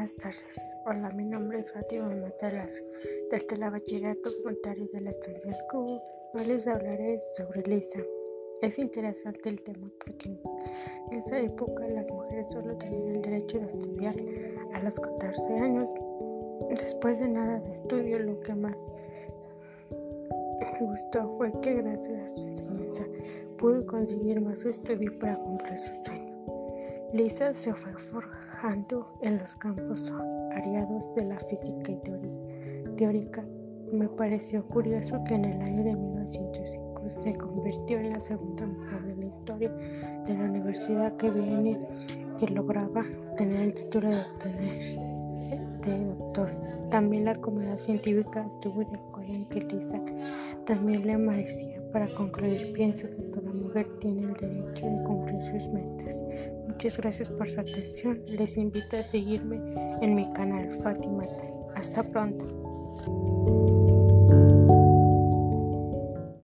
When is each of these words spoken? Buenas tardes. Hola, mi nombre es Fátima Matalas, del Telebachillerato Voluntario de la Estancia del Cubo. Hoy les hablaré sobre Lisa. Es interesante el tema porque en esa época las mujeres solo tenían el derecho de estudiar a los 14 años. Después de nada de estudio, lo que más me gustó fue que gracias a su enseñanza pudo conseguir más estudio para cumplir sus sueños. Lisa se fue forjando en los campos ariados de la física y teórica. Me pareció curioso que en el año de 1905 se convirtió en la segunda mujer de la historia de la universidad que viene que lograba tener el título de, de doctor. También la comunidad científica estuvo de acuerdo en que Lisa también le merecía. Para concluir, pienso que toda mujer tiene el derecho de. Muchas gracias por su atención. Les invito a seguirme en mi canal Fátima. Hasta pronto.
Buenas 0.00 0.14
tardes. 0.14 0.76
Hola, 0.86 1.10
mi 1.10 1.24
nombre 1.24 1.58
es 1.58 1.72
Fátima 1.72 2.08
Matalas, 2.08 2.84
del 3.30 3.46
Telebachillerato 3.46 4.30
Voluntario 4.44 4.86
de 4.92 5.00
la 5.00 5.10
Estancia 5.10 5.50
del 5.50 5.60
Cubo. 5.70 6.02
Hoy 6.34 6.44
les 6.44 6.66
hablaré 6.66 7.18
sobre 7.34 7.62
Lisa. 7.62 7.98
Es 8.62 8.78
interesante 8.78 9.48
el 9.48 9.62
tema 9.62 9.90
porque 10.04 10.28
en 10.28 11.18
esa 11.18 11.40
época 11.40 11.82
las 11.94 12.10
mujeres 12.10 12.50
solo 12.50 12.76
tenían 12.76 13.16
el 13.16 13.22
derecho 13.22 13.58
de 13.58 13.66
estudiar 13.66 14.16
a 14.74 14.82
los 14.82 15.00
14 15.00 15.54
años. 15.54 15.94
Después 16.70 17.20
de 17.20 17.28
nada 17.28 17.58
de 17.60 17.72
estudio, 17.72 18.18
lo 18.18 18.38
que 18.40 18.54
más 18.54 18.94
me 20.60 20.86
gustó 20.86 21.36
fue 21.38 21.50
que 21.62 21.74
gracias 21.74 22.32
a 22.32 22.36
su 22.36 22.48
enseñanza 22.48 23.04
pudo 23.58 23.84
conseguir 23.86 24.40
más 24.40 24.64
estudio 24.64 25.18
para 25.18 25.36
cumplir 25.36 25.78
sus 25.78 26.04
sueños. 26.04 26.19
Lisa 27.12 27.52
se 27.52 27.74
fue 27.74 27.92
forjando 27.92 29.18
en 29.20 29.38
los 29.38 29.56
campos 29.56 30.12
ariados 30.54 31.12
de 31.16 31.24
la 31.24 31.40
física 31.40 31.90
y 31.90 31.96
teórica. 32.96 33.44
Me 33.92 34.08
pareció 34.08 34.64
curioso 34.68 35.20
que 35.24 35.34
en 35.34 35.44
el 35.46 35.60
año 35.60 35.82
de 35.82 35.96
1905 35.96 37.10
se 37.10 37.34
convirtió 37.34 37.98
en 37.98 38.10
la 38.10 38.20
segunda 38.20 38.64
mujer 38.64 39.02
de 39.02 39.16
la 39.16 39.26
historia 39.26 39.70
de 40.24 40.34
la 40.34 40.44
universidad 40.44 41.16
que 41.16 41.30
viene 41.30 41.80
que 42.38 42.46
lograba 42.46 43.04
tener 43.36 43.60
el 43.60 43.74
título 43.74 44.08
de, 44.10 45.58
de 45.84 46.04
doctor. 46.04 46.48
También 46.90 47.24
la 47.24 47.34
comunidad 47.34 47.78
científica 47.78 48.46
estuvo 48.48 48.84
de 48.84 48.96
acuerdo 48.96 49.32
en 49.32 49.46
que 49.46 49.60
Lisa 49.62 50.00
también 50.64 51.06
le 51.06 51.18
merecía. 51.18 51.80
Para 51.92 52.12
concluir, 52.14 52.72
pienso 52.72 53.08
que 53.08 53.22
toda 53.34 53.52
mujer 53.52 53.88
tiene 53.98 54.22
el 54.22 54.34
derecho 54.34 54.86
de. 54.86 54.99
Muchas 56.82 56.96
gracias 56.96 57.28
por 57.28 57.46
su 57.46 57.60
atención. 57.60 58.22
Les 58.26 58.56
invito 58.56 58.96
a 58.96 59.02
seguirme 59.02 59.56
en 60.00 60.14
mi 60.14 60.32
canal 60.32 60.72
Fátima. 60.82 61.26
Hasta 61.74 62.02
pronto. 62.02 62.46